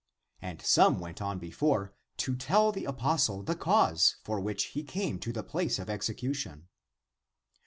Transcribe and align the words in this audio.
And 0.41 0.63
some 0.63 0.99
went 0.99 1.21
on 1.21 1.37
before 1.37 1.93
to 2.17 2.35
tell 2.35 2.71
the 2.71 2.85
apostle 2.85 3.43
the 3.43 3.55
cause 3.55 4.15
for 4.23 4.39
which 4.39 4.69
he 4.73 4.83
came 4.83 5.19
to 5.19 5.31
the 5.31 5.43
place 5.43 5.77
of 5.77 5.91
execution. 5.91 6.69